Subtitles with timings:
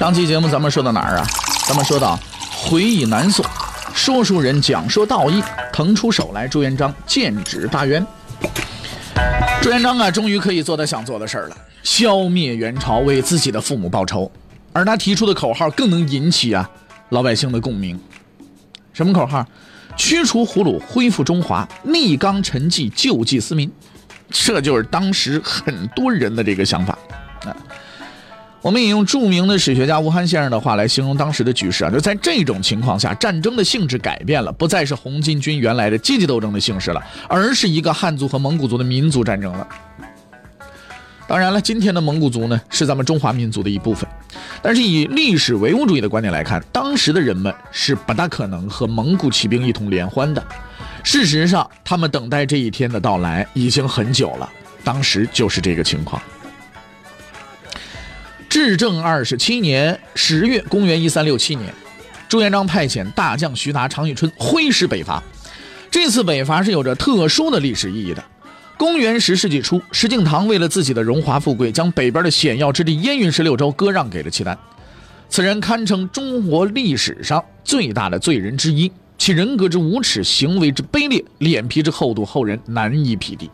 [0.00, 1.26] 上期节目咱们说到哪儿啊？
[1.68, 2.18] 咱们说到
[2.56, 3.44] 回忆南宋，
[3.92, 8.02] 说书人讲说道义，腾出手来，朱元璋剑指大渊。
[9.60, 14.32] 朱元璋啊，终于可以做他想做的事儿了，消灭元朝，为自己的父母报仇。
[14.72, 16.66] 而他提出的口号更能引起啊。
[17.10, 18.00] 老百姓的共鸣，
[18.94, 19.46] 什么口号？
[19.98, 23.70] 驱除胡虏，恢复中华，逆纲陈纪，救济思民。
[24.30, 26.98] 这就是当时很多人的这个想法
[27.44, 27.54] 啊。
[28.62, 39.66] 我们引用著名的史学家吴晗先生的话来形容当时的局势啊，就在这种情况下，战争的性质改变了，不再是红巾军原来的阶级斗争的性质了，而是一个汉族和蒙古族的民族战争了。
[41.26, 44.06] 当然了，今天的蒙古族呢，是咱们中华民族的一部分。
[44.60, 50.44] 但是以历史唯物主义的观点来看，当时的人们是不大可能和蒙古骑兵一同联欢的。
[51.02, 54.46] 事实上，他们等待这一天的到来已经很久了。
[54.84, 56.20] 当时就是这个情况。
[58.50, 61.72] 至正二十七年十月，公元一三六七年，
[62.28, 65.22] 朱元璋派遣大将徐达、常遇春挥师北伐。
[65.88, 68.24] 这次北伐是有着特殊的历史意义的。
[68.76, 74.58] 公元十世纪初，石敬瑭为了自己的荣华富贵，将北边的险要之地燕云十六州割让给了契丹。
[75.28, 83.48] 此人堪称中国历史上最大的罪人之一，其人格之无耻，行为之卑劣，脸皮之厚度，后人难以匹敌。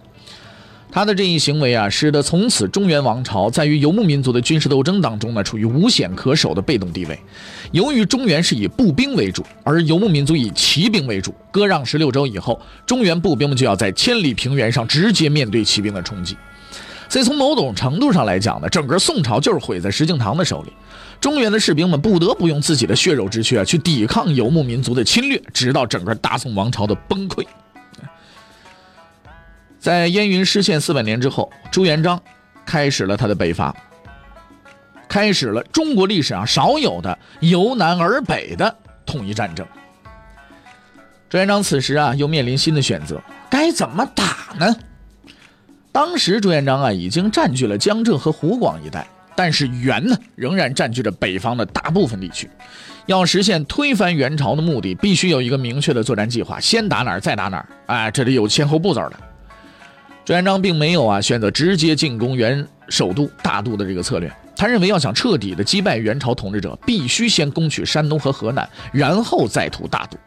[0.96, 7.20] 他的这一行为啊，使得从此中原王朝在与游牧民族的军事斗争当中呢，处于无险可守的被动地位。
[7.70, 16.34] 由于中原是以步兵为主，而游牧民族以骑兵为主，割让十六州以后，中原步兵们就要在千里平原上直接面对骑兵的冲击。
[17.10, 20.72] 所以从某种程度上来讲呢，整个宋朝就是毁在石敬瑭的手里。
[21.20, 27.44] 中原的士兵们不得不用自己的血肉之躯啊，去抵抗游牧民族的侵略，直到整个大宋王朝的崩溃。
[29.86, 32.20] 在燕云失陷四百年之后，朱元璋
[32.64, 33.72] 开始了他的北伐，
[35.08, 38.76] 开始了中国历史上少有的由南而北的
[39.06, 39.64] 统一战争。
[41.28, 44.76] 朱元璋此时啊，又面临新的选择，该怎么打呢？
[45.92, 52.50] 当时朱元璋啊，已经占据了江浙和湖广一带，但是元呢，仍然占据着北方的大部分地区。
[53.06, 57.68] 要实现推翻元朝的目的，必须有一个明确的作战计划，先打哪儿，再打哪儿。
[57.86, 59.12] 哎，这里有先后步骤的。
[60.26, 70.18] 朱元璋并没有啊选择直接进攻元首都大都的这个策略，他认为要想彻底的击败元朝统治者，必须先攻取山东和河南，然后再图大都。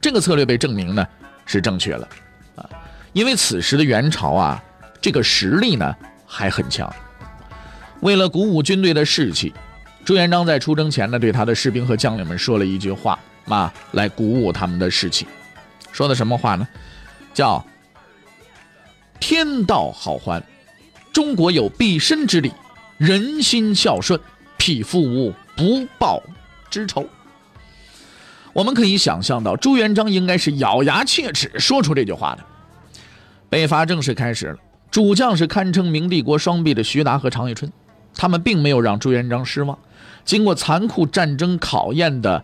[0.00, 1.06] 这个策略被证明呢
[1.46, 2.08] 是正确了
[2.56, 2.68] 啊，
[3.12, 4.60] 因为此时的元朝啊
[5.00, 5.94] 这个实力呢
[6.26, 6.92] 还很强。
[8.00, 9.54] 为了鼓舞军队的士气，
[10.04, 13.16] 朱元璋在出征前呢对他的士兵和将领们说了一句话
[13.46, 15.28] 啊，来鼓舞他们的士气。
[15.92, 16.66] 说的什么话呢？
[17.32, 17.64] 叫。
[19.20, 20.42] 天道好还，
[21.12, 22.52] 中国有必身之理，
[22.96, 24.18] 人心孝顺，
[24.56, 26.22] 匹夫无不报
[26.70, 27.06] 之仇。
[28.52, 32.44] 我们可以想象到，朱元璋应该是咬牙切齿说出这句话的。
[33.48, 34.58] 北伐正式开始了，
[34.90, 37.70] 主将是堪称明帝国双臂的徐达和常遇春，
[38.14, 39.78] 他们并没有让朱元璋失望。
[40.24, 42.42] 经过残酷战争考验的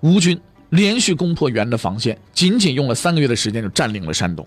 [0.00, 0.40] 吴军，
[0.70, 4.46] 连续攻破元的防线，仅仅用了三个月的时间就占领了山东。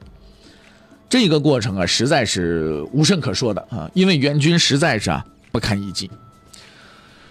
[1.11, 6.09] 这个过程啊，实在是无甚可说的啊，因为元军实在是啊不堪一击。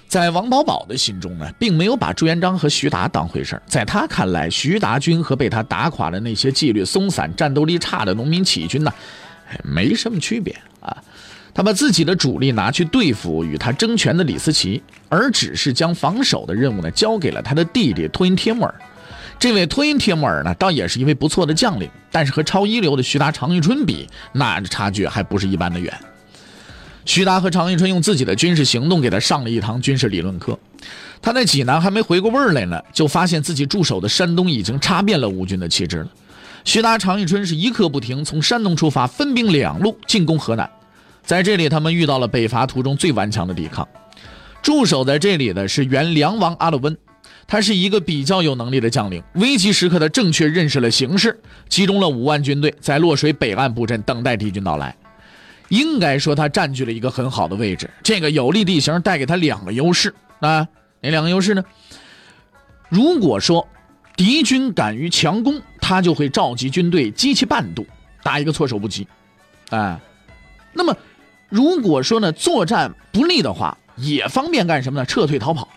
[0.07, 8.93] 在王保保的心中呢，并没有把朱元璋和徐达当回事在他看来，徐达军和被他打垮的那些纪律松散、战斗力差的农民起义军呢，
[9.65, 10.95] 没什么区别啊。
[11.55, 18.75] 他把自己的主力拿去对付与他争权的李思齐，而只是将防守的任务呢交给了他的弟弟托因帖木儿。
[19.41, 25.93] 这位托因帖木儿呢，倒也是一位不错的将领，但是和超一流的徐达、常遇春比，那差距还不是一般的远。
[27.07, 30.59] 徐达和常遇春用自己的军事行动给他上了一堂军事理论课。
[31.23, 36.09] 他在济南还没回过味儿来呢，就发现自己驻守的山东已经插遍了吴军的旗帜了。
[36.67, 40.69] 徐达、常遇春是一刻不停，从山东出发，分兵两路进攻河南。
[41.25, 43.89] 在这里，他们遇到了北伐途中最顽强的抵抗。
[44.63, 46.95] 驻守在这里的是原梁王阿勒温。
[47.51, 51.37] 他是一个比较有能力的将领，危急时刻的正确认识了形势，
[51.69, 54.95] 集中了五万军队在洛水北岸布阵，等待敌军到来。
[55.69, 57.91] 应该说，他占据了一个很好的位置。
[58.05, 60.69] 这个有利地形带给他两个优势啊，
[61.01, 61.65] 哪两个优势呢？
[62.89, 63.67] 如果说
[64.17, 67.85] 敌军敢于强攻，他就会召集军队击其半渡，
[68.23, 69.09] 打一个措手不及。
[69.71, 69.99] 哎，
[70.73, 70.97] 那么
[71.49, 75.05] 如果说呢作战不利的话，也方便干什么呢？
[75.05, 75.69] 撤退逃跑。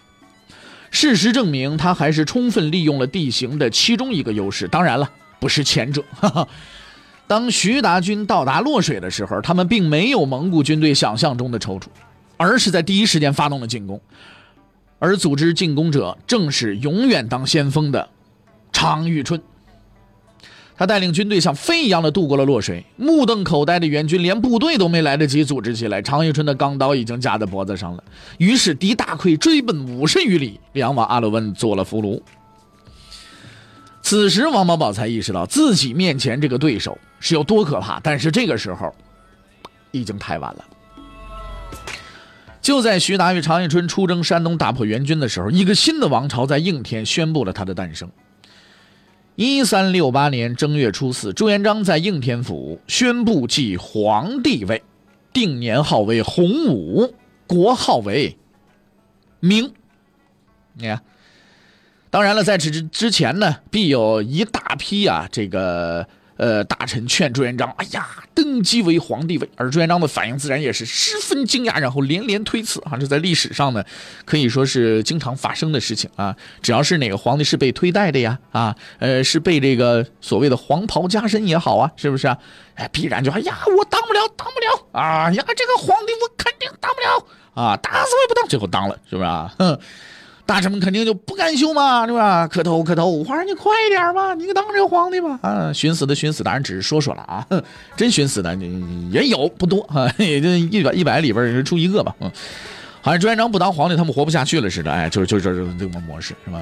[0.93, 4.67] 事实证明，他还是充分利用了地形的其中一个优势。
[4.67, 5.09] 当然了，
[5.39, 6.03] 不是前者。
[6.21, 6.47] 哈哈。
[7.25, 11.87] 当徐达军到达洛水的时候，他们并没有蒙古军队想象中的踌躇，
[12.37, 13.99] 而是在第一时间发动了进攻。
[14.99, 18.07] 而组织进攻者正是永远当先锋的
[18.71, 19.41] 常遇春。
[20.75, 28.03] 他带领军队像飞一样的渡过了洛水，目瞪口呆的援军连部队都没来得及组织起来，常遇春的钢刀已经架在脖子上了。
[28.39, 32.19] 于是敌大溃，追奔五十余里，两往阿勒温做了俘虏。
[34.01, 38.93] 此时王保保才意识到自己面前这个对手是有多可怕，但是这个时候
[39.91, 40.65] 已经太晚了。
[42.61, 48.09] 就在徐达与常遇春出征山东，打破援军的时候，一个新的王朝在应天宣布了他的诞生。
[49.35, 54.83] 一三六八年正月初四，朱元璋在应天府宣布继皇帝位，
[55.31, 57.13] 定年号为洪武，
[57.47, 58.37] 国号为
[59.39, 59.73] 明。
[60.73, 61.01] 你看，
[62.09, 66.07] 当然了，在此之之前呢，必有一大批啊，这个。
[66.37, 72.81] 呃，大臣劝朱元璋：“哎呀，登基为皇帝位。”而朱元璋的反应自然也是十分惊讶，然后连连推辞。
[72.85, 73.83] 啊，这在历史上呢，
[74.25, 76.35] 可以说是经常发生的事情啊。
[76.61, 82.37] 只要是哪个皇帝是被推戴的呀，啊，呃，是被这个所谓的黄袍加身也好啊，是不是啊？
[82.75, 85.31] 哎，必然就哎呀，我当不了，当不了啊！
[85.31, 88.47] 呀，这个皇帝我肯定当不了啊，打死我也不当。
[88.47, 89.53] 最后当了，是不是啊？
[89.59, 89.79] 哼。
[90.45, 92.47] 大臣们肯定就不甘休嘛，对吧？
[92.47, 95.39] 磕头磕头，皇上你快点吧，你当这个皇帝吧。
[95.41, 97.47] 啊，寻死的寻死，当然只是说说了啊，
[97.95, 98.53] 真寻死的
[99.11, 102.13] 也有不多啊， 也就一百一百里边出一个吧。
[102.19, 102.29] 嗯，
[103.01, 104.91] 好像朱元璋不当皇帝，他们活不下去了似的。
[104.91, 106.61] 哎，就是就是这个模式是吧？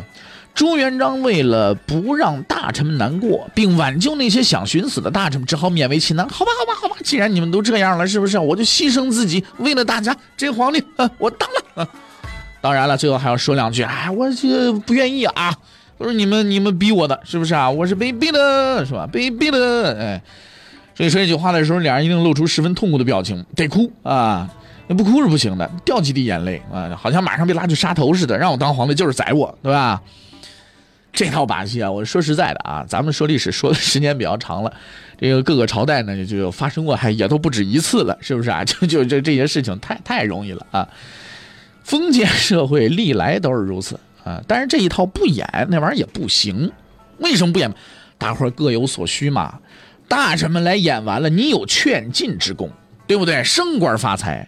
[0.54, 6.28] 朱元璋为了不让大臣们难过，并挽救那些想寻死的大臣们，只好勉为其难。
[6.30, 8.38] 好吧，好吧，好吧，既然你们都这样了，是不是？
[8.38, 10.84] 我就牺牲自己，为了大家，这皇帝
[11.18, 11.90] 我当了。
[12.62, 15.52] 当然了，最后还要说两句，哎，我这不愿意啊，
[15.98, 17.70] 都是你们你们逼我的，是不是啊？
[17.70, 19.08] 我是被逼的，是吧？
[19.12, 20.22] 被逼的，哎，
[20.94, 24.48] 所以说这句话的时候，两人一定露出十分痛苦的表情，得哭啊，
[24.88, 30.00] 那不哭是不行的，掉几滴眼泪啊，好像马上被拉去杀头似的，让我当皇帝就是宰我，对吧？
[31.12, 34.72] 这套把戏啊，我说实在的啊，咱们说历史说的时间比较长了，
[35.20, 38.64] 这个各个朝代呢就发生过，还也都不止一次了，是不是啊？
[38.64, 40.88] 就就这这些事情太太容易了啊。
[41.92, 46.72] 封建社会历来都是如此啊，但是这一套不演那玩意儿也不行。
[47.18, 47.70] 为什么不演？
[48.18, 49.60] 大伙儿各有所需嘛。
[50.08, 52.72] 大臣们来演完了，你有劝进之功，
[53.08, 53.44] 对不对？
[53.44, 54.48] 升官发财。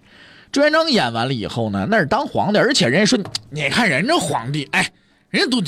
[0.53, 3.19] 朱元璋演完了以后呢，那是当皇帝，而且人家说，
[3.49, 4.89] 你看人家皇帝，哎，
[5.29, 5.61] 人家都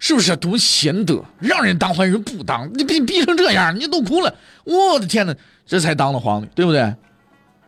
[0.00, 4.34] 是不是多贤德，让人当皇帝不当，你逼逼成这样，你都哭了。
[4.64, 5.32] 我的天哪，
[5.64, 6.92] 这才当了皇帝，对不对？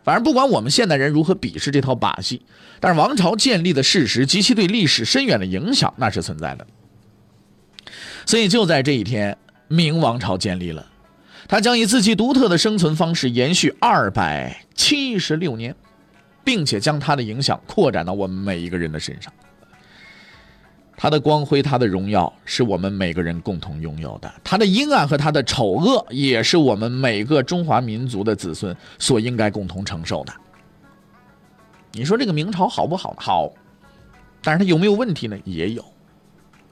[0.04, 2.42] 反正不管我们现代人如何鄙视这套把戏，
[2.80, 6.66] 但是王朝建立的事实及其对历史深远的影响那是存在的。
[8.26, 9.36] 所以就在这一天，
[9.68, 10.86] 明王朝建立了，
[11.46, 15.74] 他将以自己独特的生存方式延续二百七十六年，
[16.42, 19.32] 并且将他的影响扩展到我们每一个人的身上。
[20.96, 30.32] 他的光辉，他的荣耀，是我们每个人共同拥有的；他的阴暗和他的丑恶，也是我们每个中华民族的子孙所应该共同承受的。
[31.92, 33.16] 你说这个明朝好不好？
[33.18, 33.52] 好，
[34.42, 35.36] 但是它有没有问题呢？
[35.44, 35.84] 也有。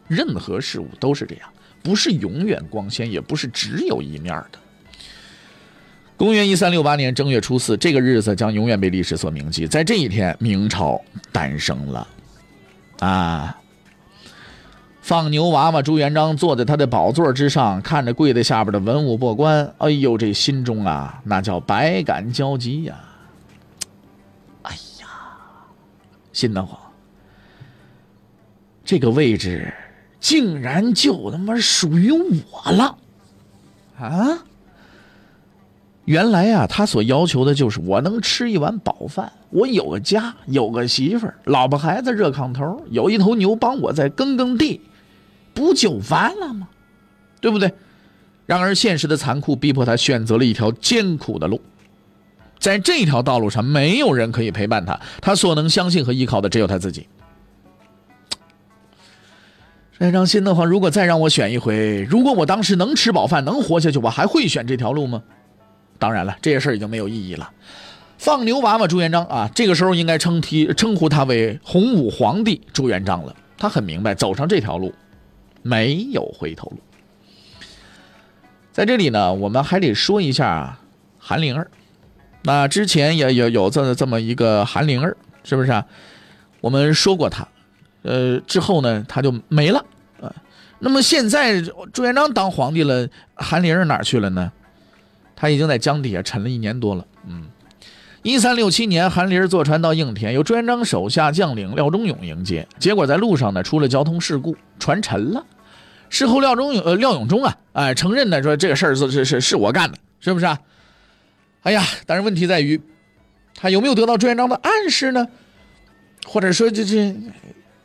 [0.06, 1.48] 任何事物都是这样，
[1.82, 4.58] 不是永远光鲜，也不是只有一面的。
[6.16, 9.66] 公元一三六八年正月初四，这个日子将永远被历史所铭记。
[9.66, 11.00] 在这一天，明朝
[11.32, 12.08] 诞生了，
[13.00, 13.56] 啊。
[15.11, 22.95] 放牛娃娃朱元璋坐在他的宝座之上，看着跪在下边的文武百官，哎呦，这心中啊，那叫百感交集呀！
[24.62, 25.09] 哎呀，
[26.33, 26.79] 心得慌，
[28.85, 29.75] 这个位置
[30.21, 32.97] 竟然就他妈属于我了
[33.99, 34.38] 啊！
[36.05, 44.81] 原来啊，他所要求的就是我能吃一碗饱饭，我有个家，有个媳妇儿，老婆孩子热炕头，有一头牛帮我再耕耕地。
[45.61, 46.67] 不就完了吗？
[47.38, 47.71] 对不对？
[48.47, 51.61] 然而现实的残酷逼迫他选择了一条艰苦的路，
[52.59, 57.07] 在这条道路上，没有人可以陪伴他，他所能相信和依靠的只有他自己。
[59.99, 65.23] 这张心的话，如果再让我选一回，如果我当时能吃饱饭，能活下去，我还会选这条路吗？
[65.99, 67.50] 当然了，这些事儿已经没有意义了。
[68.17, 73.37] 放牛娃娃朱元璋啊，这个时候应该称提称呼他为洪武皇帝朱元璋了。
[73.59, 74.93] 他很明白，走上这条路。
[75.62, 76.79] 没有回头路。
[78.73, 80.79] 在这里呢，我们还得说一下
[81.19, 81.71] 韩灵儿。
[82.43, 85.85] 那之前也有有这这么一个韩灵儿，是不是啊？
[86.61, 87.47] 我们说过他，
[88.02, 89.85] 呃，之后呢他就没了
[90.21, 90.33] 啊。
[90.79, 91.61] 那么现在
[91.93, 94.52] 朱元璋当皇帝了，韩灵儿哪去了呢？
[95.37, 97.07] 他已经在江底下沉了一年多了。
[97.26, 97.49] 嗯，
[98.22, 105.44] 一三六七年，韩林儿坐船到应天，由朱元璋手下将领廖忠勇迎接，结果在路上呢出了交通事故，船沉了。
[106.10, 110.58] 事后廖忠勇呃廖永忠啊，哎承认呢说这个事儿是是是是我干的，是不是啊？
[111.62, 112.78] 哎呀，但是问题在于，
[113.54, 115.26] 他有没有得到朱元璋的暗示呢？
[116.26, 117.16] 或者说这这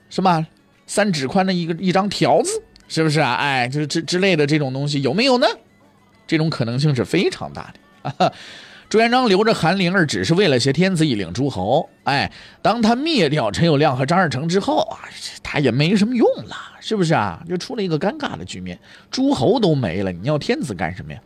[0.09, 0.45] 什么
[0.85, 3.35] 三指宽的一个一张条子，是不是啊？
[3.35, 5.47] 哎，就是之之类的这种东西有没有呢？
[6.27, 7.73] 这种可能性是非常大
[8.03, 8.33] 的。
[8.87, 11.89] 朱元璋留着韩灵儿，只是为了挟天子以令诸侯。
[12.03, 14.99] 哎，当他灭掉陈友谅和张士诚之后啊，
[15.41, 17.41] 他也没什么用了，是不是啊？
[17.49, 21.19] 就出了一个尴尬的局面，诸侯都没了，你要天子干什么呀？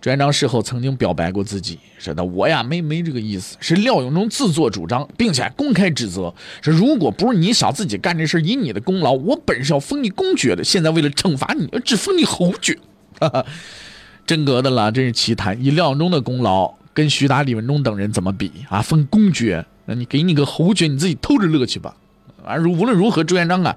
[0.00, 12.78] 朱元璋事后曾经表白过自己，说的我呀没没这个意思，是廖永忠自作主张，并且公开指责，说如果不是你小自己干这事，以你的功劳，我本是要封你公爵的，现在为了惩罚你，只封你侯爵。
[13.18, 13.46] 哈哈。
[14.32, 15.62] 真格的了，真是奇谈。
[15.62, 18.80] 以廖永忠的功劳跟徐达、李文忠等人怎么比啊？
[18.80, 21.94] 封公爵，那你给你个侯爵，你自己偷着乐去吧。
[22.42, 23.76] 而如无论如何，朱元璋啊，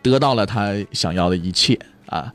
[0.00, 1.76] 得到了他想要的一切
[2.06, 2.32] 啊。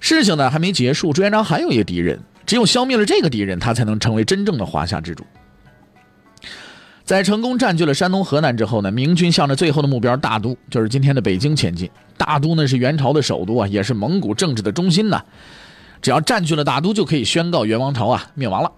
[0.00, 5.26] 事情呢还没结束，朱元璋还有一个敌人，只有消灭了这个敌人，他才能成为真正的华夏之主。
[7.04, 11.90] 在成功占据了山东、河南之后呢，明军向着最后的目标大都，就是今天的北京前进。
[12.16, 15.22] 大都呢是元朝的首都啊，也是蒙古政治的中心呐。
[16.02, 18.70] 只要占据了大都，就可以宣告元王朝啊灭亡了，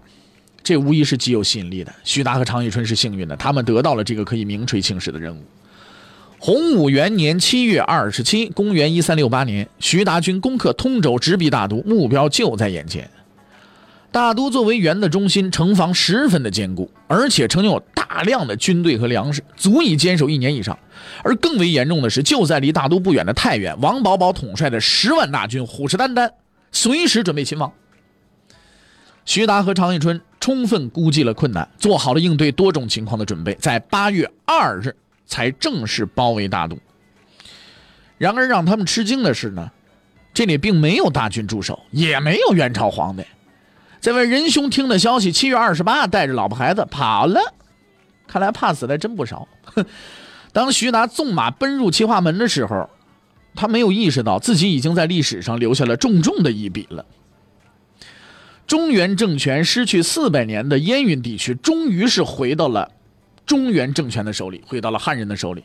[0.63, 1.91] 这无疑是极有吸引力的。
[2.03, 5.43] 徐达和常遇春是幸运的，他们得到了这个可以名垂青史的任务。
[6.37, 13.09] 洪武元年七月二十七，公元一三六八年，徐达军攻克通州，直逼大都，目标就在眼前。
[14.11, 20.77] 大都作为元的中心，城防十分的坚固，而且曾经有大量的军队和粮食，足以坚守一年以上。
[21.23, 26.29] 而更为严重的是，就在离大都不远的太原，王保保统帅的十万大军虎视眈眈。
[26.75, 27.71] 随时准备勤王。
[29.23, 34.93] 徐达和常遇春充分估计了困难，做好了应对多种情况的准备，在八月二日
[35.25, 36.77] 才正式包围大都。
[38.17, 39.71] 然而让他们吃惊的是呢，
[40.33, 43.23] 这里并没有大军驻守，也没有元朝皇帝。
[44.01, 47.39] 这位仁兄听的消息，七月二十八带着老婆孩子跑了。
[48.27, 49.47] 看来怕死的真不少。
[50.51, 52.89] 当徐达纵马奔入齐化门的时候。
[53.55, 57.05] 他没有意识到自己已经在历史上留下了重重的一笔了。
[58.67, 62.91] 中原政权失去四百年的燕云地区，终于是回到了
[63.45, 65.63] 中原政权的手里，回到了汉人的手里。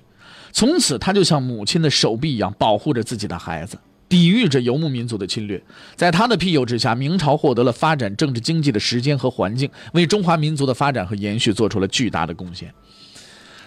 [0.53, 3.79] 从此，他就像母亲的手臂一样保护着自己的孩子，
[4.09, 5.63] 抵御着游牧民族的侵略。
[5.97, 12.71] 在他的庇佑之下，明朝获得了发展政治经济的时间和环境，为中华民族的发展和延续做出了巨大的贡献。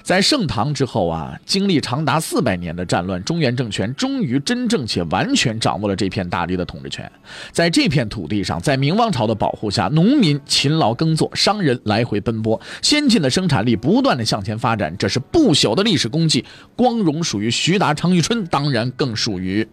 [0.03, 7.10] 在盛唐之后啊，经历长达四百年的战乱，中原政权终于真正且完全掌握了这片大地的统治权。
[7.53, 16.43] 在这片土地上，在明王朝的保护下，农民勤劳耕作，商人来回奔波，先进的生产力不断的向前发展，这是不朽的历史功绩。
[16.75, 19.65] 光荣属于徐达、常遇春，当然更属于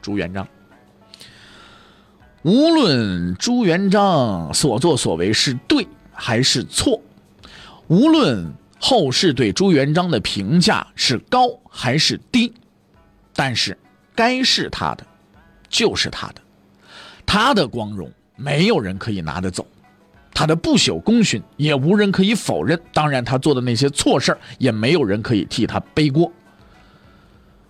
[0.00, 0.46] 朱元璋。
[2.44, 7.02] 无论朱元璋所作所为是对还是错，
[7.88, 8.52] 无论。
[8.86, 12.52] 后世对朱元璋的评价是高还是低？
[13.34, 13.74] 但是，
[14.14, 15.06] 该是他的，
[15.70, 16.34] 就是他的，
[17.24, 19.66] 他的光荣没有人可以拿得走，
[20.34, 22.78] 他的不朽功勋也无人可以否认。
[22.92, 26.30] 当然，他做的那些错事也没有人可以替他背锅。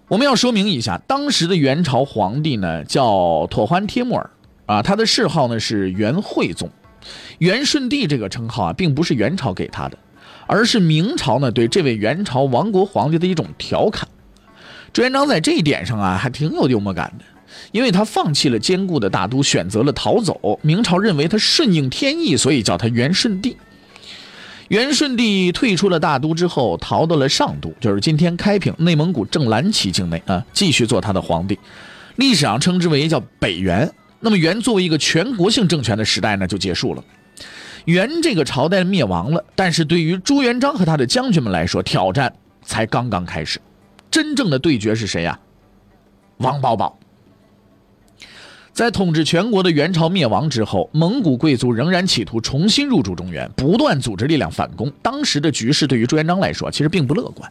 [0.09, 4.31] 我们要说明一下，当时的元朝皇帝呢叫妥欢帖木儿
[4.67, 6.69] 啊，他的谥号呢是元惠宗，
[7.39, 9.97] 元顺帝这个称号啊，并不是元朝给他的。
[10.47, 14.09] 而是明朝呢对这位元朝亡国皇帝的一种调侃。
[14.93, 17.25] 朱元璋在这一点上啊还挺有幽默感的，
[17.73, 20.59] 因为他放弃了坚固的大都，选择了逃走。
[20.63, 23.57] 明朝认为他顺应天意，所以叫他元顺帝。
[24.69, 31.59] 元顺帝退出了大都之后，逃到了上都，就是今天开平内蒙古正蓝旗境内啊，继续做他的皇帝。
[32.17, 33.93] 历史上称之为叫北元。
[34.21, 37.05] 那么元作为一个全国性政权的时代呢就结束了。
[37.85, 43.61] 元这个朝代灭亡了，但是对于朱元璋和他的将军们来说，挑战才刚刚开始。
[44.11, 45.39] 真正的对决是谁呀？
[46.39, 46.99] 王保保。
[48.73, 54.91] 在统治全国的元朝灭亡之后，蒙古贵族仍然企图重新入主中原，不断组织力量反攻。
[55.01, 57.51] 当时的局势对于朱元璋来说，其实并不乐观。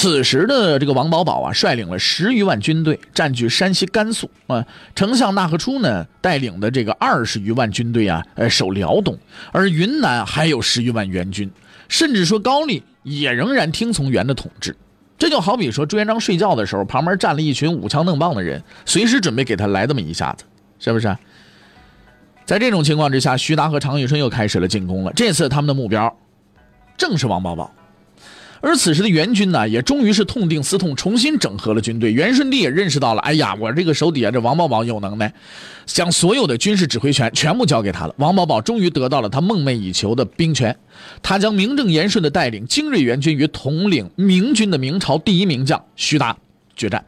[0.00, 4.64] 此时的这个王保保啊，率领了十余万军队，占据山西、甘肃啊。
[4.94, 9.18] 丞相纳贺初呢，带领的这个二十余万军队啊，呃，守辽东。
[9.50, 11.50] 而云南还有十余万援军，
[11.88, 14.76] 甚至说高丽也仍然听从元的统治。
[15.18, 20.44] 这就好比说朱元璋睡觉的时候，旁边站了一群舞枪弄棒的人，随时准备给他来这么一下子，
[20.78, 21.18] 是不是？
[22.46, 25.12] 在这种情况之下，徐达和常遇春又开始了进攻了。
[25.16, 26.16] 这次他们的目标
[26.96, 27.74] 正是王保保。
[28.60, 32.12] 而此时的元军呢，也终于是痛定思痛，重新整合了军队。
[32.12, 35.32] 元顺帝也认识到了，哎呀，我这个手底下这王保保有能耐，
[35.86, 38.14] 将所有的军事指挥权全部交给他了。
[38.18, 40.76] 王保保终于得到了他梦寐以求的兵权，
[41.22, 46.36] 他将名正言顺的带领精锐元军与统领明军的明朝第一名将徐达
[46.76, 47.04] 决战。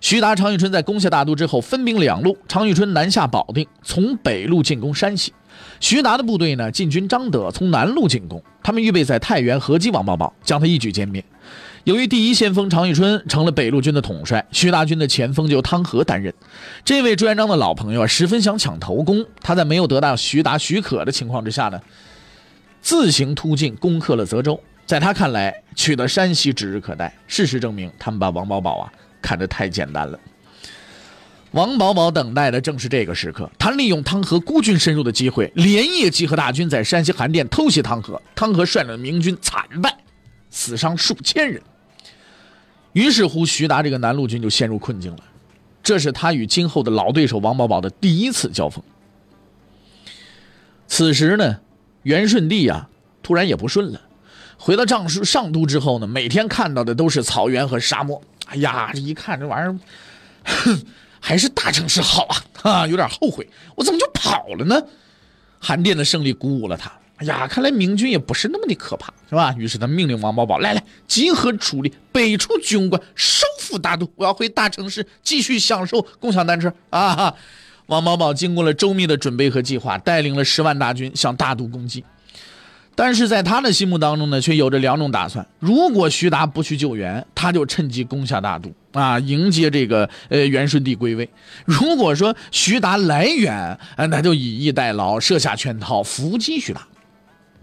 [0.00, 5.32] 徐达、常遇春在攻下大都之后，分兵两路，常遇春南下保定，从北路进攻山西。
[5.80, 8.40] 徐达的部队呢，进军张德，从南路进攻。
[8.62, 11.24] 他们预备在太原合击王保保，将他一举歼灭。
[11.84, 16.32] 由于第一先锋常遇春成了北路军的统帅，徐达军的前锋就汤和担任。
[16.84, 19.24] 这位朱元璋的老朋友啊，十分想抢头功。
[19.40, 21.80] 他在没有得到徐达许可的情况之下呢，
[22.82, 24.60] 自行突进，攻克了泽州。
[24.84, 27.14] 在他看来，取得山西指日可待。
[27.26, 30.18] 事实证明，他们把王保保啊看得太简单了。
[31.52, 38.20] 王保保等待的正是这个时刻，他利用汤和孤军深入的机会，连夜集合大军在山西韩店偷袭汤和。
[38.36, 39.98] 汤和率领的明军惨败，
[40.48, 41.60] 死伤数千人。
[42.92, 45.24] 于是乎，徐达这个南路军就陷入困境了。
[45.82, 48.84] 这是他与今后的老对手王保保的第一次交锋。
[50.86, 51.58] 此时呢，
[52.04, 52.88] 元顺帝啊，
[53.24, 54.00] 突然也不顺了。
[54.56, 58.22] 回到上书上都之后呢，每天看到的都是草原和沙漠。
[58.46, 59.78] 哎呀，这一看这玩意儿，
[60.44, 60.82] 哼。
[61.20, 62.36] 还是大城市好啊！
[62.62, 63.46] 啊，有点后悔，
[63.76, 64.82] 我怎么就跑了呢？
[65.58, 66.90] 韩殿的胜利鼓舞了他。
[67.18, 69.54] 哎呀，看来明军也不是那么的可怕，是吧？
[69.58, 74.10] 于是他命令王保保来来，集合主力，北出军官，收复大都。
[74.16, 77.34] 我要回大城市，继续享受共享单车啊！
[77.86, 82.02] 王保保经过了周密的准备和计划，带领了十万大军向大都攻击。
[82.94, 88.72] 但是在他的心目当中呢，却有着两种打算：如果徐达不去救援，他就趁机攻下大都。
[88.92, 91.28] 啊，迎接这个呃元顺帝归位。
[91.64, 96.86] 如果说徐达来援，那就以逸待劳，设下圈套，伏击徐达。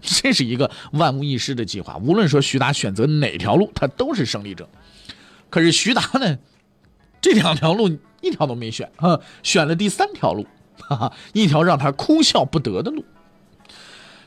[0.00, 1.96] 这是一个万无一失的计划。
[1.98, 4.68] 无论说徐达选择哪条路，他都是胜利者。
[5.50, 6.38] 可是徐达呢，
[7.20, 10.46] 这两条路一条都没选啊，选了第三条路，
[10.78, 13.04] 哈哈，一条让他哭笑不得的路。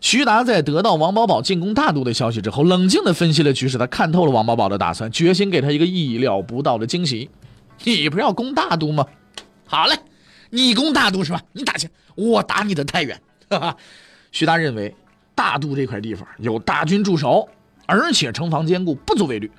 [0.02, 7.30] 徐达在得到王保保进攻大都的消息之后，冷静地分析了局势，他看透了王保保的打算，决心给他一个意料不到的惊喜。
[7.84, 9.06] 你不是要攻大都吗？
[9.68, 9.96] 好嘞，
[10.50, 11.42] 你攻大都是吧？
[11.54, 13.22] 你打去，我打你的太原。
[13.50, 13.78] 哈哈，
[14.32, 14.94] 徐达认为
[15.36, 17.48] 大都这块地方有大军驻守，
[17.86, 19.50] 而且城防坚固，不足为虑。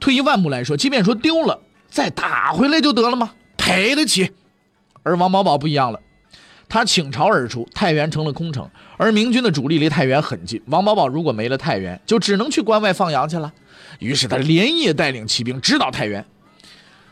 [0.00, 3.32] 退一万步来说，即便说丢了，再打回来就得了吗？
[3.58, 4.32] 赔得起。
[5.02, 6.00] 而王保保不一样了。
[6.68, 10.60] 他倾巢而出，太原成了空城，而明军的主力离太原很近。
[10.66, 13.52] 王保保如果没了太原，就只能去关外放羊去了。
[14.00, 16.24] 于是他连夜带领骑兵直捣太原。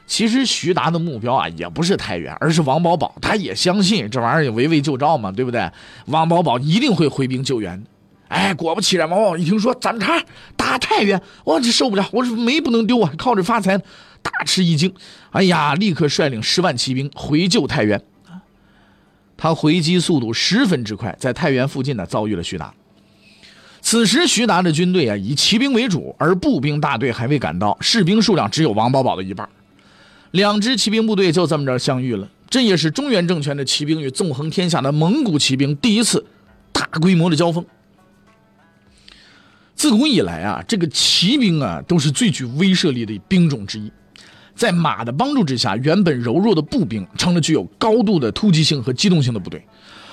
[0.04, 3.14] 其实徐达的目标啊，也不是太原，而是王保保。
[3.22, 5.70] 他也相信这玩意儿围魏救赵嘛，对不对？
[6.06, 7.88] 王保保一定会回兵救援的。
[8.28, 10.22] 哎，果不其然，王保保一听说咱茬
[10.56, 13.78] 打太原，我这受不了，我是煤不能丢啊，靠着发财，
[14.22, 14.92] 大吃一惊。
[15.30, 18.02] 哎呀，立刻率领十万骑兵回救太原。
[19.42, 22.72] 他回击速度十分之快，在太原附近呢遭遇了徐达。
[23.80, 29.48] 此时徐达的军队啊以骑兵为主，而步兵大队还未赶到，士兵数量只有王保保的一半。
[30.30, 36.24] 两支骑兵部队就这么着相遇了，这也是中原政权的骑兵与纵横天下的蒙古骑兵第一次
[36.70, 37.66] 大规模的交锋。
[39.74, 43.90] 自古以来啊，这个骑兵啊都是最具威慑力的兵种之一。
[44.54, 49.64] 在马的帮助之下，原本柔弱的步兵成了具有高度的突击性和机动性的部队。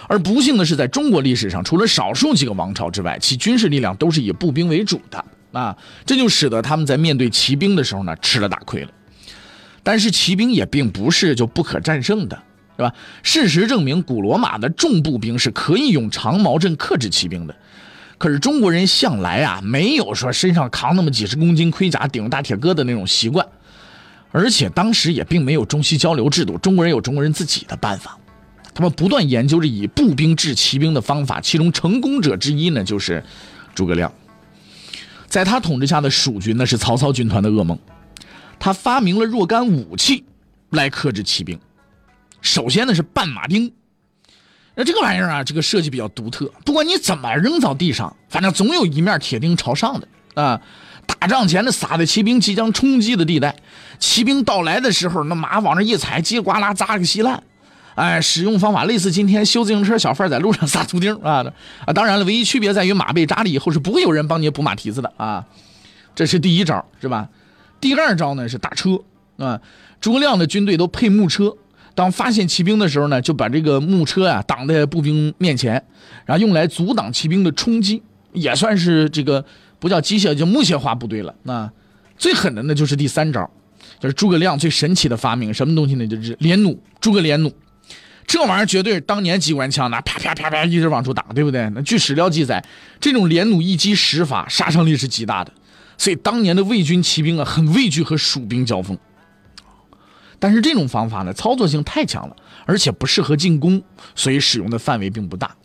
[0.08, 8.90] 而不幸的是，在中国历史上，除了少数几个王朝之外，其军事力量都是以步兵为主的啊，这就使得他们在面对骑兵的时候呢，吃了大亏了。
[9.84, 12.42] 但是骑兵也并不是就不可战胜的，
[12.76, 12.94] 是吧？
[13.22, 17.56] 事实证明，古罗马的重步兵是可以用长矛阵克制骑兵的。
[18.18, 23.46] 可是中国人向来啊，没有说身上扛那么几十公斤盔甲、顶着大铁疙瘩那种习惯。
[24.32, 28.18] 而且当时也并没有中西交流制度，中国人有中国人自己的办法，
[28.76, 33.24] 他们不断研究着以步兵制骑兵的方法，其中成功者之一呢就是
[33.74, 34.14] 诸葛亮。
[35.28, 37.78] 在他统治下的蜀军呢是曹操军团的噩梦，
[38.60, 40.24] 他发明了若干武器
[40.70, 41.60] 来克制骑兵。
[42.42, 43.74] 首先呢是绊马钉，
[44.76, 50.08] 那这个玩意儿啊，这个设计比较独特，不管你怎么扔到地上，反正总有一面铁钉朝上的
[50.42, 50.62] 啊。
[51.20, 53.54] 打仗前的撒的骑兵即将冲击的地带，
[54.00, 57.44] 骑兵到来的时候，那马往那一踩，叽里呱啦砸个稀烂。
[57.96, 61.46] 哎，使用方法类似今天修自行车小贩在路上撒图钉啊
[61.86, 61.92] 啊！
[61.92, 65.46] 当然了，唯一区别在于马被扎了以后是不会有人帮你补马蹄子的啊。
[66.16, 67.28] 这是第一招，是吧？
[67.82, 69.02] 第二招呢是打车
[69.36, 69.60] 啊。
[70.00, 71.54] 诸葛亮的军队都配木车，
[71.94, 75.84] 当发现骑兵的时候呢，就把这个木车啊挡在步兵面前，
[76.26, 78.02] 然后用来阻挡骑兵的冲击，
[78.32, 79.44] 也算是这个
[79.80, 81.34] 不叫机械，叫木械化部队了。
[81.44, 81.72] 那
[82.18, 83.50] 最狠的呢就是第三招，
[84.00, 86.06] 就是诸葛亮最神奇的发明，什么东西呢？
[86.06, 87.52] 就是连弩，诸葛连弩。
[88.28, 91.68] 这玩意儿绝对是当年机关枪，那啪啪啪啪一直往出打，对不对？
[91.72, 92.64] 那据史料记载，
[93.00, 95.52] 这种连弩一击十发，杀伤力是极大的。
[95.98, 98.96] 所以当年的魏军骑兵啊，很畏惧和蜀兵交锋。
[100.38, 103.82] 但是这种方法呢，操作性太强了，而且不适合进攻，
[104.14, 105.56] 所以使用的范围并不大。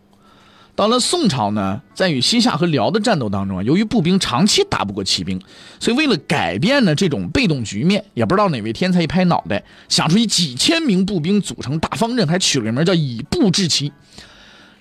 [0.76, 5.40] 到了宋朝呢，在与西夏和辽的战斗当中啊，由于步兵长期打不过骑兵，
[5.78, 13.92] 所以为了改变呢这种被动局面，也不知道哪位天才一拍脑袋，想出以几千名步兵组成大方阵，还取了个名叫以步制骑。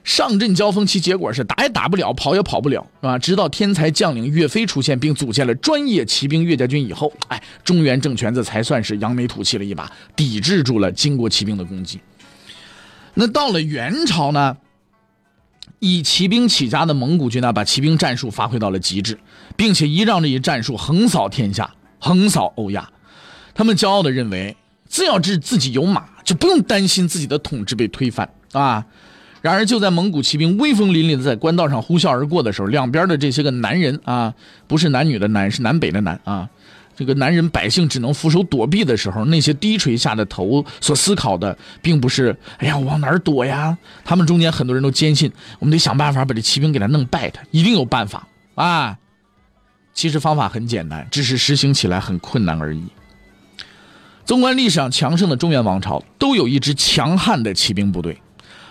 [0.03, 3.17] 上阵交锋，其结果是打也打不了，跑也跑不了，是吧？
[3.19, 11.99] 直到天才将领岳飞出现，并组建了专业骑兵岳家军以后，哎，中原政权这才算是扬眉吐气了一把，抵制住了金国骑兵的攻击。
[13.13, 14.57] 那到了元朝呢？
[15.85, 19.19] 以骑兵起家的蒙古军呢，把骑兵战术发挥到了极致，
[19.57, 21.69] 并且依仗这一战术横扫天下，
[21.99, 22.89] 横扫欧亚。
[23.53, 24.55] 他们骄傲地认为，
[24.87, 28.85] 只要是自己有马，就不用担心自己的统治被推翻啊。
[29.41, 34.33] 然而，就在蒙古骑兵威风凛凛的在官道上呼啸而过的时候，两边的这些个男人啊，
[34.67, 36.47] 不是男女的男，是南北的南啊。
[36.95, 48.97] 这个男人百姓只能俯首躲避的时候，那些低垂下的头所思考的，并不是“哎呀，我往哪儿躲呀？”他们中间很多人都坚信，我们得想办法把这骑兵给他弄败，他一定有办法啊。
[49.93, 52.83] 其实方法很简单，只是实行起来很困难而已。
[54.25, 58.21] 纵观历史上强盛的中原王朝，都有一支强悍的骑兵部队，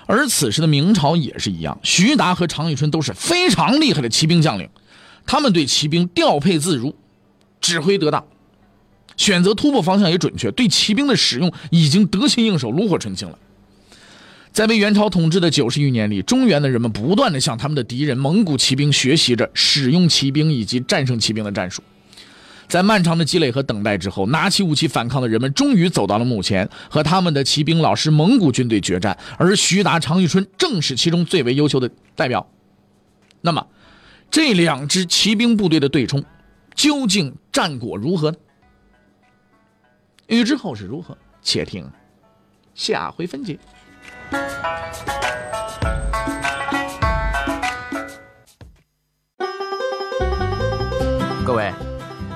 [0.06, 1.78] 而此时的明朝也是一样。
[1.82, 4.68] 徐达和常遇春都是非常厉害的骑兵将领，
[5.26, 6.96] 他们对骑兵调配自如。
[7.62, 8.22] 指挥得当，
[9.16, 13.38] 选择突破方向也准确，对骑兵的使用已经得心应手、炉火纯青了。
[14.52, 21.82] 在被元朝统治的九十余年里，中原的人们不断的向他们的敌人蒙古骑兵学习着使用骑兵以及战胜骑兵的战术。
[22.68, 29.16] 在漫长的积累和等待之后，拿起武器反抗的人们终于走到了墓前，和他们的骑兵老师蒙古军队决战。
[29.38, 32.46] 而徐达、常遇春正是其中最为优秀的代表。
[33.40, 33.66] 那么，
[34.30, 36.22] 这两支骑兵部队的对冲。
[36.74, 38.36] 究竟战果如何呢？
[40.26, 41.90] 欲知后事如何，且听
[42.74, 43.58] 下回分解。
[51.44, 51.72] 各位，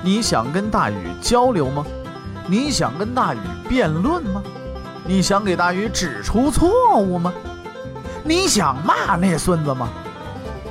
[0.03, 1.85] 你想跟大禹交流吗？
[2.47, 4.43] 你想跟大禹辩论吗？
[5.05, 7.33] 你想给大禹指出错误吗？
[8.23, 9.89] 你想骂那孙子吗？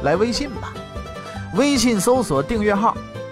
[0.03, 0.73] 来微信吧，
[1.55, 2.97] 微信搜索订阅号。